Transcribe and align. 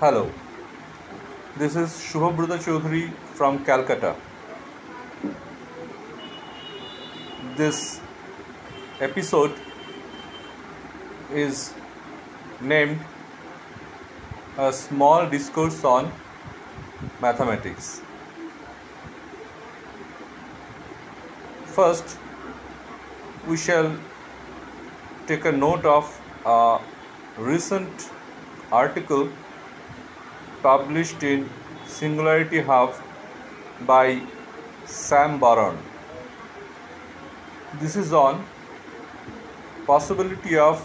Hello, 0.00 0.32
this 1.58 1.76
is 1.76 1.90
Shubhabrata 2.02 2.56
Chaudhary 2.66 3.12
from 3.38 3.62
Calcutta. 3.66 4.16
This 7.54 8.00
episode 8.98 9.52
is 11.34 11.74
named 12.62 12.98
A 14.56 14.72
Small 14.72 15.28
Discourse 15.28 15.84
on 15.84 16.10
Mathematics. 17.20 18.00
First, 21.66 22.16
we 23.46 23.58
shall 23.58 23.94
take 25.26 25.44
a 25.44 25.52
note 25.52 25.84
of 25.84 26.10
a 26.46 26.78
recent 27.36 28.10
article 28.72 29.28
published 30.62 31.22
in 31.22 31.48
Singularity 31.86 32.60
Hub 32.60 32.94
by 33.86 34.20
Sam 34.84 35.38
Baron. 35.40 35.78
This 37.80 37.96
is 37.96 38.12
on 38.12 38.44
possibility 39.86 40.56
of 40.58 40.82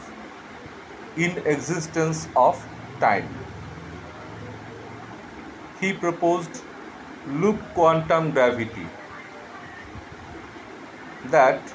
inexistence 1.16 2.28
of 2.36 2.62
time. 3.00 3.28
He 5.80 5.94
proposed 5.94 6.62
loop 7.28 7.60
quantum 7.74 8.32
gravity 8.32 8.88
that 11.32 11.74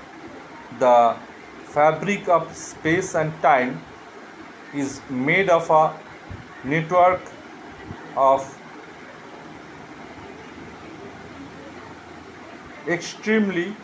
the 0.78 1.16
fabric 1.64 2.28
of 2.28 2.54
space 2.56 3.14
and 3.14 3.32
time 3.42 3.80
is 4.74 5.01
made 5.09 5.48
of 5.48 5.68
a 5.70 5.82
network 6.64 7.20
of 8.16 8.60
extremely 12.87 13.76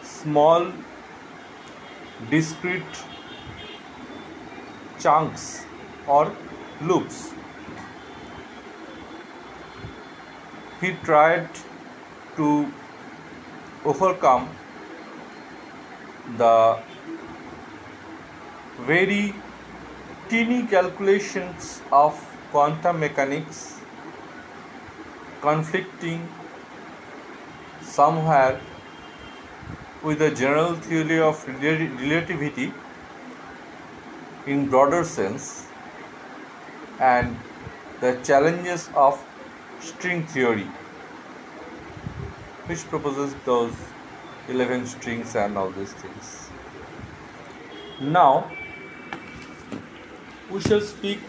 small 0.00 0.72
discrete 2.30 2.96
chunks 4.98 5.68
or 6.06 6.38
loops. 6.80 7.36
He 10.80 10.98
tried 10.98 11.56
to 12.36 12.74
overcome 13.84 14.56
the 16.26 16.84
very 18.76 19.46
teeny 20.28 20.66
calculations 20.66 21.84
of 21.90 22.41
quantum 22.52 23.00
mechanics 23.00 23.80
conflicting 25.40 26.28
somewhere 27.80 28.60
with 30.02 30.18
the 30.18 30.30
general 30.30 30.74
theory 30.74 31.18
of 31.20 31.42
relativity 31.48 32.72
in 34.46 34.68
broader 34.68 35.02
sense 35.04 35.66
and 37.00 37.36
the 38.00 38.12
challenges 38.30 38.88
of 38.94 39.24
string 39.80 40.24
theory 40.36 40.68
which 42.66 42.86
proposes 42.94 43.34
those 43.44 43.74
11 44.48 44.86
strings 44.86 45.36
and 45.36 45.56
all 45.56 45.70
these 45.70 45.92
things. 45.92 46.50
Now 48.00 48.50
we 50.50 50.60
shall 50.60 50.80
speak 50.80 51.20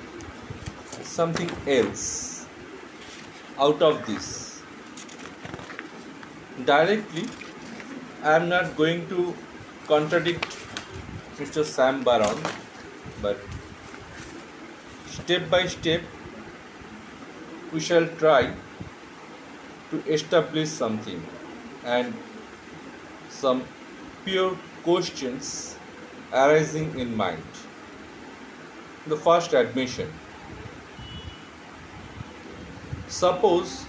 something 1.13 1.49
else 1.67 2.45
out 3.59 3.81
of 3.87 4.05
this. 4.07 4.61
Directly, 6.65 7.25
I 8.23 8.35
am 8.37 8.49
not 8.49 8.75
going 8.75 9.07
to 9.09 9.35
contradict 9.87 10.57
Mr. 11.37 11.63
Sam 11.63 12.03
Baron, 12.03 12.41
but 13.21 13.37
step 15.17 15.49
by 15.51 15.67
step 15.67 16.01
we 17.71 17.79
shall 17.79 18.07
try 18.23 18.41
to 19.91 20.03
establish 20.17 20.69
something 20.69 21.21
and 21.85 22.13
some 23.29 23.63
pure 24.25 24.57
questions 24.83 25.77
arising 26.31 26.99
in 26.99 27.15
mind 27.15 27.63
the 29.07 29.17
first 29.17 29.53
admission. 29.53 30.11
Suppose 33.13 33.85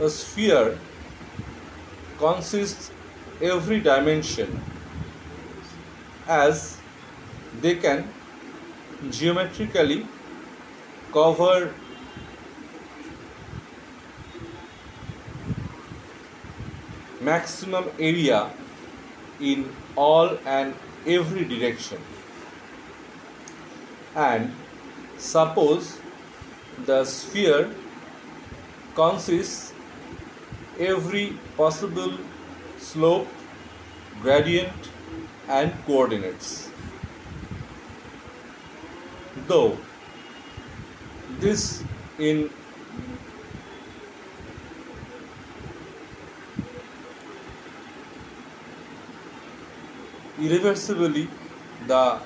a 0.00 0.08
sphere 0.08 0.78
consists 2.18 2.92
every 3.42 3.80
dimension 3.80 4.60
as 6.28 6.78
they 7.60 7.74
can 7.86 8.04
geometrically 9.10 10.06
cover 11.12 11.74
maximum 17.20 17.90
area 17.98 18.48
in 19.40 19.68
all 19.96 20.38
and 20.46 20.72
every 21.18 21.44
direction. 21.56 21.98
And 24.14 24.52
suppose 25.18 25.98
the 26.86 27.04
sphere 27.04 27.70
consists 28.94 29.72
every 30.78 31.38
possible 31.56 32.18
slope 32.78 33.28
gradient 34.20 34.90
and 35.48 35.72
coordinates. 35.86 36.70
Though 39.46 39.78
this 41.40 41.82
in 42.18 42.50
irreversibly 50.40 51.28
the 51.86 52.18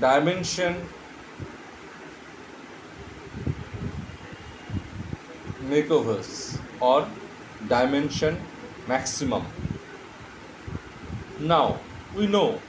dimension 0.00 0.76
makeovers 5.72 6.32
or 6.80 7.08
dimension 7.68 8.38
maximum. 8.88 9.46
Now 11.40 11.78
we 12.16 12.26
know 12.26 12.60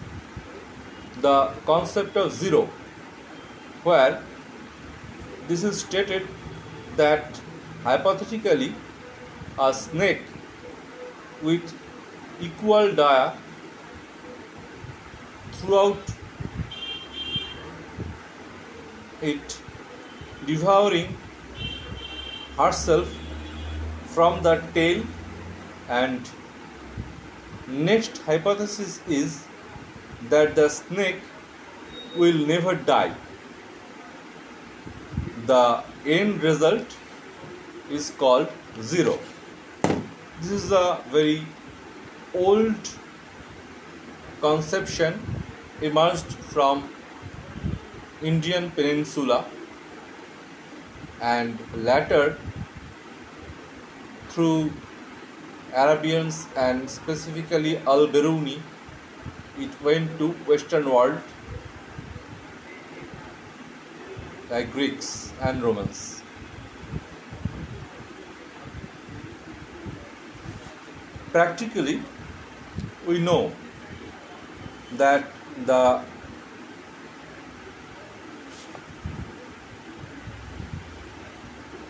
the 1.22 1.38
concept 1.66 2.18
of 2.18 2.32
zero 2.32 2.62
where 3.84 4.22
this 5.48 5.64
is 5.64 5.82
stated 5.82 6.28
that 6.98 7.42
hypothetically 7.84 8.74
a 9.60 9.74
snake 9.74 10.22
with 11.42 11.74
equal 12.42 12.94
dia 13.02 13.34
throughout 15.60 16.14
it 19.32 19.60
devouring 20.48 21.14
herself 22.58 23.08
from 24.16 24.42
the 24.44 24.56
tail 24.74 25.04
and 25.90 26.30
next 27.68 28.20
hypothesis 28.30 29.02
is 29.08 29.44
that 30.30 30.56
the 30.56 30.70
snake 30.70 31.22
will 32.16 32.46
never 32.48 32.76
die. 32.76 33.14
The 35.48 35.84
end 36.06 36.44
result 36.44 36.98
is 37.90 38.12
called 38.12 38.50
zero. 38.82 39.18
This 40.42 40.52
is 40.52 40.72
a 40.72 41.00
very 41.12 41.46
old 42.34 42.90
conception 44.42 45.20
emerged 45.82 46.34
from 46.54 46.90
Indian 48.22 48.72
peninsula 48.72 49.46
and 51.24 51.68
later 51.74 52.46
through 54.30 54.84
Arabians 55.72 56.52
and 56.56 56.90
specifically 56.90 57.78
Al-Biruni 57.86 58.74
it 59.56 59.82
went 59.82 60.20
to 60.20 60.32
western 60.34 60.90
world 60.92 61.34
like 64.48 64.72
Greeks 64.72 65.34
and 65.40 65.62
Romans. 65.62 66.24
Practically 71.34 72.14
we 73.02 73.20
know 73.20 73.66
that 74.90 75.40
the 75.56 76.08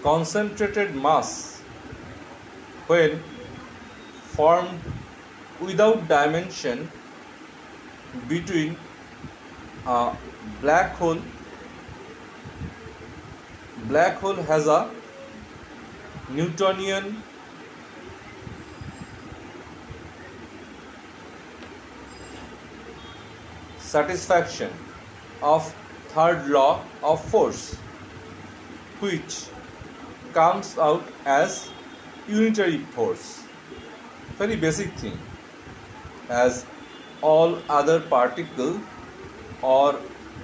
concentrated 0.03 0.95
mass 1.03 1.29
when 2.87 3.19
formed 4.37 4.81
without 5.67 6.07
dimension 6.09 6.89
between 8.27 8.75
a 9.85 10.11
black 10.61 10.95
hole 10.95 11.21
black 13.93 14.19
hole 14.25 14.41
has 14.51 14.67
a 14.67 14.81
newtonian 16.39 17.09
satisfaction 23.93 24.69
of 25.53 25.73
third 26.13 26.47
law 26.59 26.69
of 27.01 27.25
force 27.31 27.65
which 28.99 29.43
comes 30.33 30.77
out 30.77 31.03
as 31.25 31.69
unitary 32.27 32.79
force. 32.97 33.43
Very 34.37 34.55
basic 34.55 34.93
thing. 34.99 35.17
As 36.29 36.65
all 37.21 37.57
other 37.69 37.99
particle 38.01 38.79
or 39.61 39.99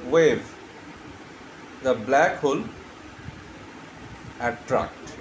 wave 0.05 0.55
the 1.83 1.93
black 1.93 2.37
hole 2.39 2.63
attract. 4.39 5.17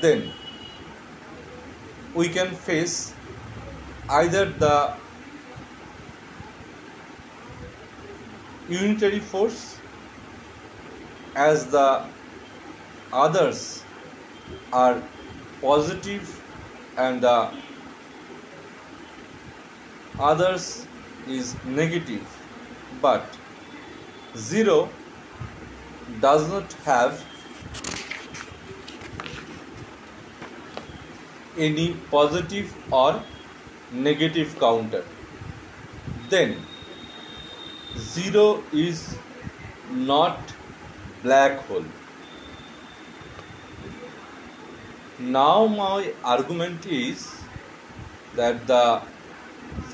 Then 0.00 0.30
we 2.14 2.28
can 2.28 2.54
face 2.54 3.14
either 4.08 4.44
the 4.64 4.94
unitary 8.68 9.20
force 9.20 9.78
as 11.34 11.66
the 11.66 12.04
others 13.12 13.82
are 14.72 15.02
positive 15.60 16.42
and 16.96 17.22
the 17.22 17.50
others 20.18 20.86
is 21.26 21.54
negative. 21.64 22.38
But 23.00 23.24
0 24.36 24.88
does 26.20 26.48
not 26.48 26.72
have 26.84 27.24
any 31.56 31.94
positive 32.10 32.74
or 32.92 33.22
negative 33.92 34.58
counter. 34.58 35.04
Then 36.30 36.56
0 37.96 38.62
is 38.72 39.16
not 39.90 40.38
black 41.22 41.58
hole 41.66 41.84
now 45.18 45.66
my 45.66 46.12
argument 46.24 46.86
is 46.86 47.24
that 48.36 48.66
the 48.66 49.02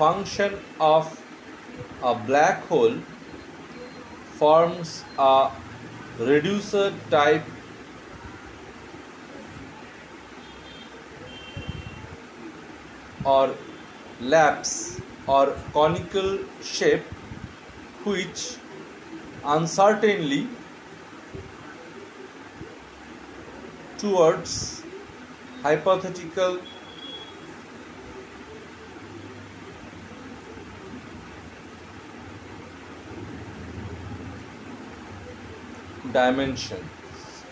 function 0.01 0.59
of 0.79 1.07
a 2.01 2.15
black 2.15 2.63
hole 2.63 2.97
forms 4.39 5.03
a 5.17 5.49
reducer 6.19 6.93
type 7.09 7.45
or 13.25 13.55
lapse 14.19 14.99
or 15.27 15.45
conical 15.73 16.39
shape 16.61 17.03
which 18.05 18.57
uncertainly 19.43 20.47
towards 23.99 24.81
hypothetical 25.61 26.59
dimensions 36.13 37.43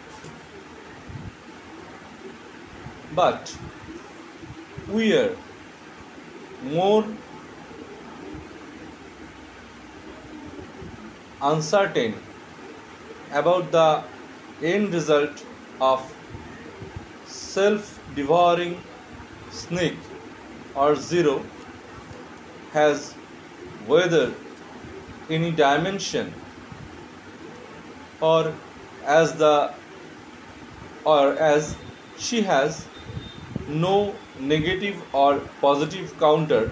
but 3.13 3.55
we 4.89 5.13
are 5.17 5.35
more 6.63 7.05
uncertain 11.41 12.15
about 13.31 13.71
the 13.71 14.03
end 14.61 14.93
result 14.93 15.45
of 15.79 16.16
self 17.57 17.93
devouring 18.15 18.73
snake 19.59 19.99
or 20.75 20.89
zero 20.95 21.35
has 22.73 23.07
whether 23.91 24.25
any 25.37 25.51
dimension 25.61 26.33
or 28.31 28.53
as 29.17 29.33
the 29.41 29.53
or 31.05 31.23
as 31.49 31.75
she 32.27 32.41
has 32.51 32.85
no 33.67 33.97
negative 34.53 35.01
or 35.23 35.39
positive 35.61 36.15
counter 36.19 36.63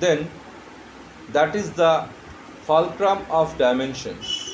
then 0.00 0.28
that 1.38 1.54
is 1.54 1.72
the 1.84 1.94
fulcrum 2.68 3.24
of 3.30 3.56
dimensions 3.58 4.45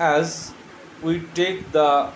as 0.00 0.52
we 1.02 1.20
take 1.38 1.70
the 1.72 2.10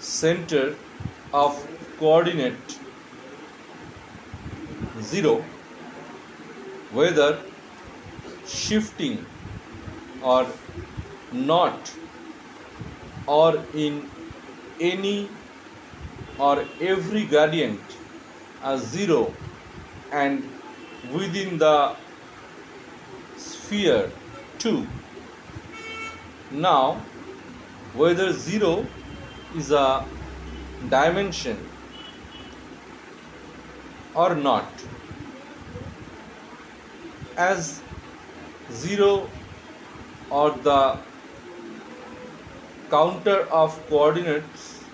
center 0.00 0.74
of 1.40 1.58
coordinate 1.98 2.78
0 5.02 5.34
whether 6.98 7.28
shifting 8.54 9.18
or 10.34 10.46
not 11.32 11.92
or 13.26 13.50
in 13.74 13.98
any 14.92 15.28
or 16.38 16.54
every 16.92 17.26
gradient 17.34 17.98
as 18.72 18.88
0 18.94 19.20
and 20.12 20.48
within 21.18 21.58
the 21.58 21.76
sphere 23.74 24.10
2. 24.58 24.86
Now, 26.52 27.00
whether 28.00 28.32
0 28.32 28.86
is 29.56 29.70
a 29.72 30.04
dimension 30.88 31.58
or 34.14 34.34
not, 34.36 34.84
as 37.36 37.80
0 38.70 39.28
or 40.30 40.50
the 40.68 40.96
counter 42.90 43.38
of 43.62 43.80
coordinates 43.88 44.84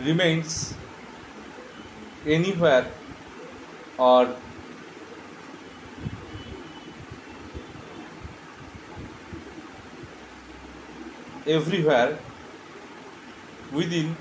remains 0.00 0.74
anywhere 2.26 2.86
or 3.98 4.34
everywhere 11.46 12.18
within 13.72 14.16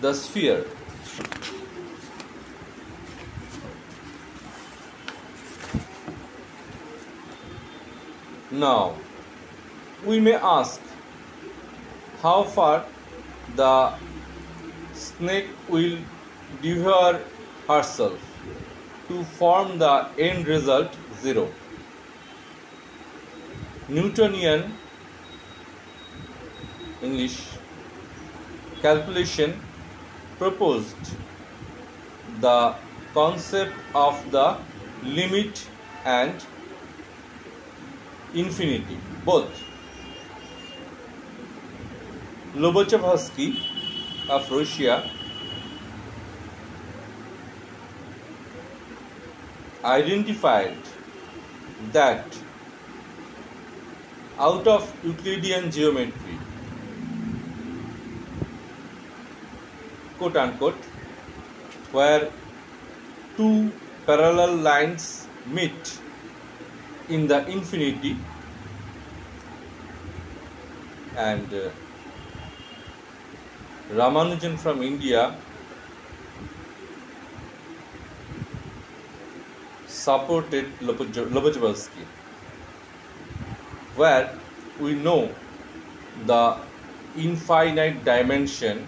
the 0.00 0.14
sphere. 0.14 0.64
Now, 8.50 8.94
we 10.04 10.20
may 10.20 10.34
ask 10.34 10.80
how 12.22 12.44
far 12.44 12.84
the 13.56 13.94
snake 14.92 15.48
will 15.68 15.98
devour 16.62 17.20
herself 17.68 18.18
to 19.08 19.24
form 19.24 19.78
the 19.78 20.06
end 20.18 20.46
result 20.46 20.96
0. 21.20 21.48
Newtonian 23.88 24.72
English 27.04 27.36
calculation 28.82 29.54
proposed 30.38 31.12
the 32.40 32.74
concept 33.12 33.74
of 33.94 34.22
the 34.30 34.46
limit 35.02 35.66
and 36.04 36.46
infinity 38.34 38.98
both. 39.24 39.62
Lobachevsky 42.54 43.48
of 44.28 44.50
Russia 44.50 45.10
identified 49.84 50.76
that 51.92 52.38
out 54.38 54.66
of 54.66 54.92
Euclidean 55.04 55.70
geometry 55.70 56.38
quote 60.24 60.36
unquote, 60.36 60.84
where 61.92 62.30
two 63.36 63.70
parallel 64.06 64.56
lines 64.56 65.26
meet 65.46 65.98
in 67.10 67.26
the 67.26 67.46
infinity 67.46 68.16
and 71.16 71.52
uh, 71.52 71.68
Ramanujan 73.92 74.58
from 74.58 74.82
India 74.82 75.36
supported 79.86 80.66
Lobachevsky, 80.80 82.06
where 83.94 84.30
we 84.80 84.94
know 84.94 85.30
the 86.26 86.56
infinite 87.14 88.04
dimension 88.04 88.86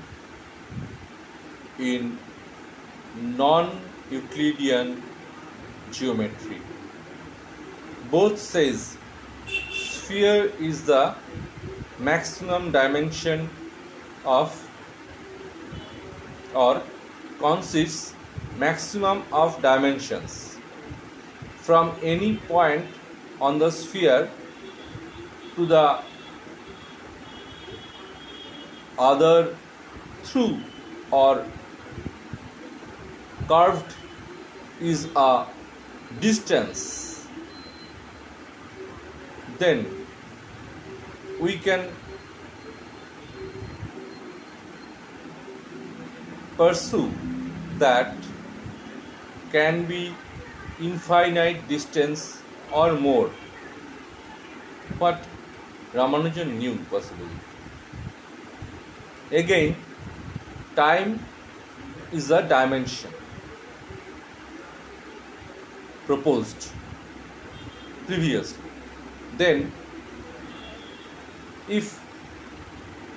in 1.79 2.19
non-Euclidean 3.17 5.03
geometry. 5.93 6.61
Both 8.11 8.39
says 8.39 8.97
sphere 9.73 10.53
is 10.61 10.85
the 10.85 11.15
maximum 11.99 12.73
dimension 12.73 13.49
of 14.25 14.63
or 16.55 16.83
consists 17.39 18.15
maximum 18.59 19.23
of 19.33 19.61
dimensions 19.61 20.59
from 21.57 21.95
any 22.03 22.37
point 22.49 22.87
on 23.41 23.59
the 23.59 23.71
sphere 23.71 24.31
to 25.57 25.67
the 25.67 25.99
other 28.99 29.55
through 30.23 30.61
or 31.11 31.45
curved 33.49 33.95
is 34.81 35.09
a 35.17 35.47
distance 36.21 37.27
then 39.59 39.87
we 41.41 41.57
can 41.59 41.89
pursue 46.57 47.11
that 47.79 48.15
can 49.53 49.85
be 49.87 50.15
infinite 50.81 51.67
distance 51.69 52.43
or 52.73 52.93
more. 52.95 53.31
But 54.99 55.23
Ramanujan 55.93 56.57
knew 56.59 56.79
possibly. 56.91 57.29
Again, 59.31 59.77
time 60.75 61.21
is 62.13 62.31
a 62.31 62.43
dimension 62.43 63.13
proposed 66.07 66.71
previously. 68.07 68.71
Then, 69.37 69.73
if 71.69 72.01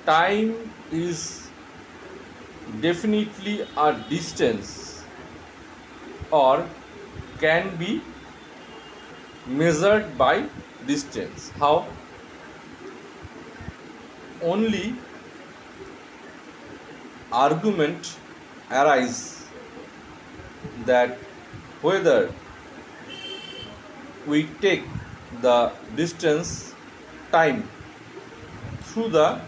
time 0.06 0.54
is 0.90 1.48
definitely 2.80 3.66
a 3.76 3.92
distance 4.08 5.04
or 6.30 6.66
can 7.40 7.76
be 7.76 8.00
measured 9.46 10.16
by 10.18 10.44
distance. 10.86 11.50
How? 11.58 11.86
Only 14.42 14.94
argument 17.32 18.16
arise 18.70 19.44
that 20.86 21.18
whether 21.82 22.30
we 24.26 24.44
take 24.60 24.84
the 25.40 25.72
distance 25.96 26.74
time 27.32 27.68
through 28.82 29.08
the 29.08 29.40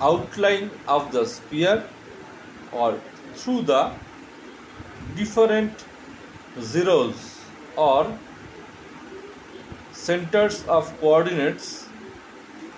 outline 0.00 0.70
of 0.88 1.12
the 1.12 1.24
sphere 1.24 1.84
or 2.72 2.98
through 3.34 3.62
the 3.62 3.92
different 5.16 5.84
zeros 6.60 7.38
or 7.76 8.18
centers 9.92 10.64
of 10.66 10.92
coordinates 11.00 11.86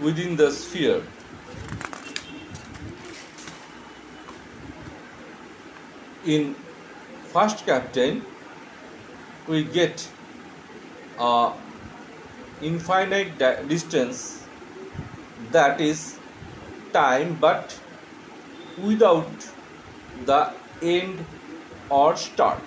within 0.00 0.36
the 0.36 0.50
sphere. 0.50 1.02
In 6.24 6.54
first 7.32 7.64
captain, 7.66 8.24
we 9.46 9.64
get 9.64 10.08
a 11.18 11.52
infinite 12.62 13.38
distance 13.68 14.46
that 15.52 15.80
is 15.80 16.18
time 16.92 17.36
but 17.40 17.78
without 18.82 19.48
the 20.24 20.52
end 20.82 21.24
or 21.90 22.16
start. 22.16 22.62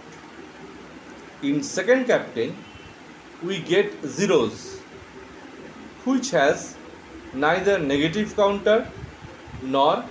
In 1.41 1.63
second 1.63 2.05
captain, 2.05 2.55
we 3.43 3.60
get 3.60 3.91
zeros, 4.05 4.79
which 6.05 6.31
has 6.31 6.75
neither 7.34 7.77
negative 7.79 8.36
counter 8.36 8.88
nor 9.62 10.03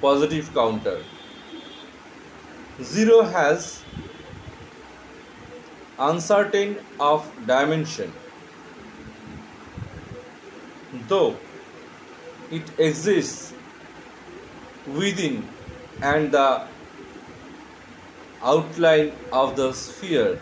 positive 0.00 0.52
counter. 0.54 1.02
Zero 2.82 3.22
has 3.22 3.82
uncertain 5.98 6.78
of 7.00 7.30
dimension, 7.46 8.12
though 11.08 11.36
it 12.50 12.62
exists 12.78 13.52
within 14.86 15.48
and 16.02 16.30
the 16.32 16.62
outline 18.42 19.12
of 19.32 19.56
the 19.56 19.72
sphere 19.72 20.40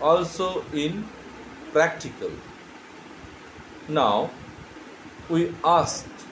also 0.00 0.64
in 0.72 1.04
practical. 1.72 2.30
Now 3.88 4.30
we 5.28 5.52
asked 5.64 6.26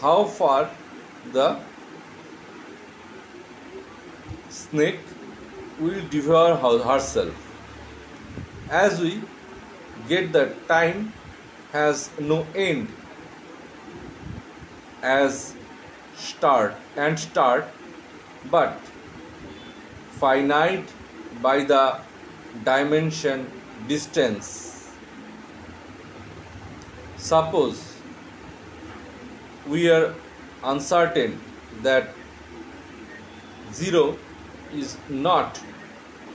how 0.00 0.24
far 0.24 0.70
the 1.32 1.56
snake 4.48 4.98
will 5.80 6.02
devour 6.08 6.56
herself. 6.56 7.34
As 8.70 9.00
we 9.00 9.22
get 10.08 10.32
the 10.32 10.54
time 10.68 11.12
has 11.72 12.10
no 12.18 12.46
end 12.54 12.88
as 15.02 15.54
start 16.16 16.74
and 16.96 17.18
start 17.18 17.64
but 18.50 18.78
finite 20.20 20.92
by 21.42 21.64
the 21.64 21.98
dimension 22.64 23.46
distance. 23.88 24.92
Suppose 27.16 27.96
we 29.66 29.90
are 29.90 30.14
uncertain 30.64 31.40
that 31.82 32.08
0 33.72 34.18
is 34.74 34.96
not 35.08 35.60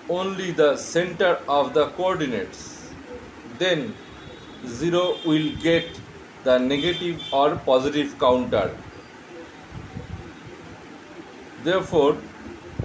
only 0.09 0.51
the 0.51 0.75
center 0.77 1.39
of 1.47 1.73
the 1.73 1.87
coordinates, 1.89 2.93
then 3.57 3.93
0 4.67 5.17
will 5.25 5.51
get 5.61 5.99
the 6.43 6.57
negative 6.59 7.21
or 7.31 7.55
positive 7.55 8.17
counter. 8.19 8.69
Therefore, 11.63 12.17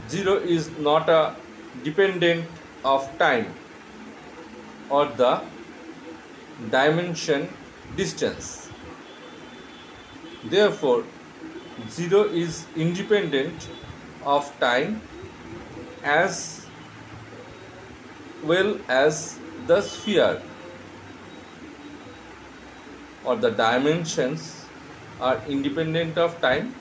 0 0.09 0.37
is 0.39 0.71
not 0.79 1.09
a 1.09 1.37
dependent 1.85 2.47
of 2.85 3.07
time 3.19 3.53
or 4.89 5.07
the 5.07 5.41
dimension 6.71 7.49
distance. 7.97 8.71
Therefore, 10.45 11.05
0 11.91 12.25
is 12.25 12.67
independent 12.77 13.69
of 14.25 14.51
time 14.59 15.01
as 16.03 16.67
well 18.43 18.79
as 18.89 19.39
the 19.67 19.81
sphere 19.81 20.41
or 23.25 23.37
the 23.37 23.51
dimensions 23.51 24.67
are 25.21 25.41
independent 25.47 26.17
of 26.17 26.41
time. 26.41 26.75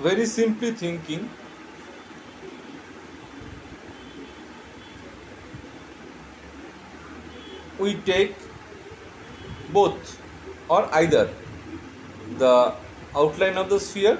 Very 0.00 0.26
simply 0.26 0.70
thinking 0.70 1.28
we 7.78 7.94
take 7.94 8.36
both 9.72 10.20
or 10.68 10.88
either 10.94 11.28
the 12.38 12.72
outline 13.14 13.56
of 13.56 13.68
the 13.68 13.80
sphere 13.80 14.18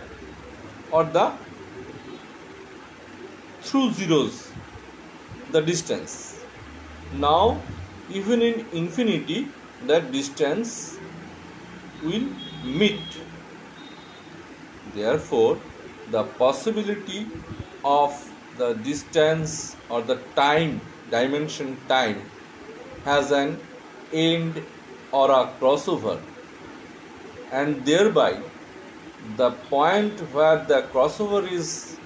or 0.96 1.04
the 1.16 1.26
through 3.60 3.92
zeros 3.98 4.36
the 5.54 5.60
distance. 5.60 6.14
Now 7.10 7.70
even 8.08 8.42
in 8.42 8.68
infinity 8.82 9.38
that 9.90 10.10
distance 10.12 10.72
will 12.00 12.28
meet. 12.82 13.18
Therefore 14.98 15.62
the 16.06 16.24
possibility 16.24 17.20
of 17.84 18.12
the 18.56 18.72
distance 18.74 19.76
or 19.88 20.02
the 20.02 20.18
time 20.42 20.80
dimension 21.16 21.76
time 21.94 22.22
has 23.04 23.30
an 23.30 23.60
end 24.12 24.64
or 25.12 25.30
a 25.30 25.42
crossover. 25.60 26.18
And 27.50 27.84
thereby 27.84 28.32
the 29.36 29.50
point 29.70 30.20
where 30.32 30.64
the 30.64 30.82
crossover 30.92 31.40
is 31.50 31.98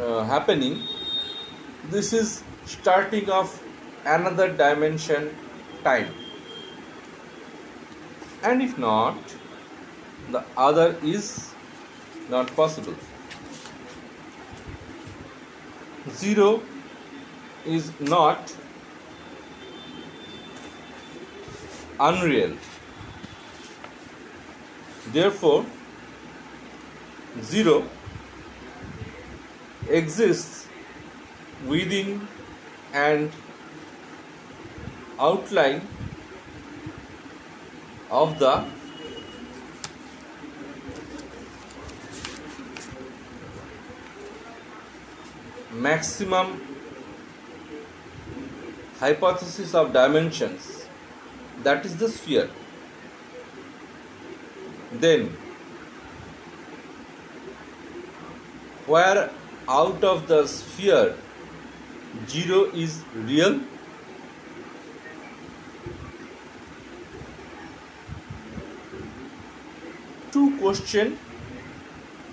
uh, 0.00 0.24
happening 0.24 0.82
this 1.90 2.12
is 2.12 2.42
starting 2.64 3.30
of 3.30 3.62
another 4.04 4.48
dimension 4.64 5.30
time 5.84 6.12
and 8.42 8.62
if 8.62 8.76
not 8.78 9.34
the 10.30 10.44
other 10.56 10.88
is 11.02 11.54
not 12.28 12.54
possible 12.56 12.94
zero 16.10 16.62
is 17.64 17.90
not 18.00 18.54
unreal. 22.00 22.56
Therefore, 25.14 25.64
0 27.40 27.84
exists 29.88 30.66
within 31.64 32.26
and 32.92 33.30
outline 35.20 35.86
of 38.10 38.40
the 38.40 38.64
maximum 45.70 46.60
hypothesis 48.98 49.74
of 49.74 49.92
dimensions 49.92 50.86
that 51.62 51.86
is 51.86 51.96
the 51.98 52.08
sphere 52.08 52.50
then 55.00 55.38
where 58.86 59.30
out 59.68 60.04
of 60.04 60.26
the 60.28 60.46
sphere 60.46 61.16
zero 62.28 62.64
is 62.72 63.06
real? 63.12 63.60
Two 70.32 70.56
question 70.58 71.18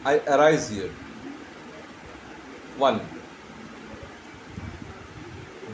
I 0.03 0.17
arise 0.27 0.69
here. 0.69 0.91
One 2.75 3.01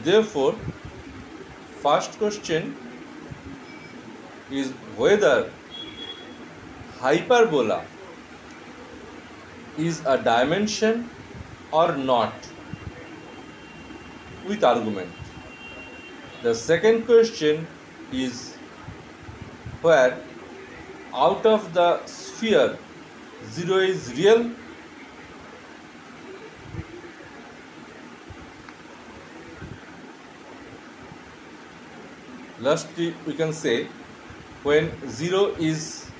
therefore 0.04 0.54
first 1.82 2.18
question 2.18 2.74
is 4.48 4.70
whether 4.96 5.57
hyperbola 7.00 7.84
is 9.76 10.04
a 10.04 10.18
dimension 10.22 11.10
or 11.70 11.96
not 11.96 12.48
with 14.42 14.64
argument. 14.64 15.14
The 16.42 16.54
second 16.54 17.04
question 17.06 17.66
is 18.10 18.58
where 19.80 20.26
out 21.14 21.46
of 21.46 21.72
the 21.72 22.04
sphere 22.06 22.78
0 23.44 23.76
is 23.78 24.12
real 24.14 24.56
lastly 32.58 33.14
we 33.24 33.34
can 33.34 33.52
say 33.52 33.76
when 34.62 34.90
0 35.08 35.54
is 35.70 36.12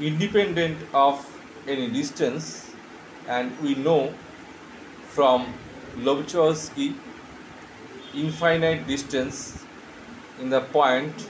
independent 0.00 0.78
of 0.94 1.24
any 1.68 1.88
distance 1.90 2.74
and 3.28 3.58
we 3.62 3.74
know 3.74 4.14
from 5.14 5.52
Lobachevsky 5.96 6.94
infinite 8.14 8.86
distance 8.86 9.64
in 10.40 10.48
the 10.48 10.60
point 10.60 11.20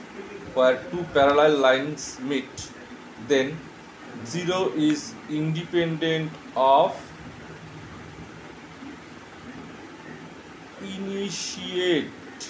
where 0.53 0.77
two 0.91 1.03
parallel 1.13 1.57
lines 1.57 2.19
meet 2.21 2.69
then 3.27 3.59
0 4.25 4.71
is 4.75 5.13
independent 5.29 6.31
of 6.55 6.95
initiate 10.81 12.49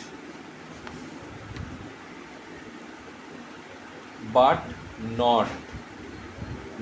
but 4.34 4.64
not 5.18 5.48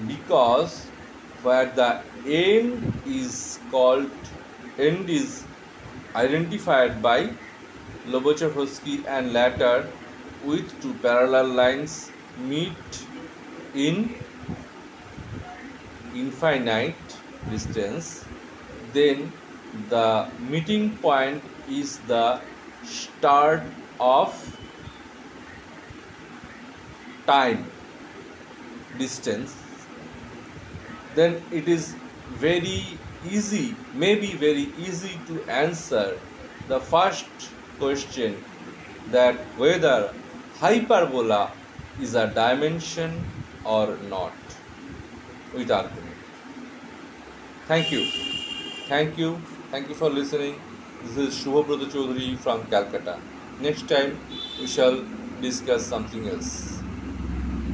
because 0.07 0.91
where 1.41 1.65
the 1.65 2.01
end 2.25 2.93
is 3.05 3.59
called 3.71 4.09
end 4.77 5.09
is 5.09 5.43
identified 6.15 7.01
by 7.01 7.29
Lobachevsky 8.07 9.05
and 9.07 9.33
later 9.33 9.87
with 10.45 10.81
two 10.81 10.93
parallel 10.95 11.47
lines 11.47 12.11
meet 12.37 13.05
in 13.73 14.15
infinite 16.15 16.95
distance. 17.51 18.25
Then 18.93 19.31
the 19.89 20.27
meeting 20.39 20.97
point 20.97 21.43
is 21.69 21.97
the 21.99 22.41
start 22.83 23.63
of 23.99 24.33
time 27.27 27.65
distance 28.97 29.68
then 31.15 31.41
it 31.51 31.67
is 31.67 31.95
very 32.45 32.99
easy 33.23 33.75
maybe 33.93 34.33
very 34.35 34.67
easy 34.87 35.19
to 35.27 35.41
answer 35.49 36.19
the 36.67 36.79
first 36.79 37.51
question 37.77 38.35
that 39.11 39.35
whether 39.57 40.13
hyperbola 40.59 41.51
is 41.99 42.15
a 42.15 42.27
dimension 42.27 43.25
or 43.63 43.97
not 43.97 44.33
with 45.53 45.71
argument. 45.71 46.15
Thank 47.67 47.91
you. 47.91 48.05
Thank 48.87 49.17
you. 49.17 49.41
Thank 49.71 49.89
you 49.89 49.95
for 49.95 50.09
listening. 50.09 50.61
This 51.03 51.17
is 51.17 51.43
Shubhabrata 51.43 51.89
Chaudhary 51.91 52.37
from 52.37 52.65
Calcutta. 52.67 53.19
Next 53.59 53.87
time 53.87 54.19
we 54.59 54.67
shall 54.67 55.05
discuss 55.41 55.85
something 55.85 56.27
else 56.27 56.78